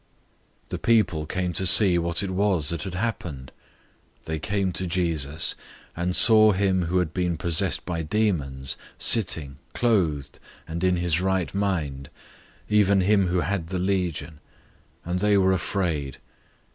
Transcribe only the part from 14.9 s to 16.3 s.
and they were afraid.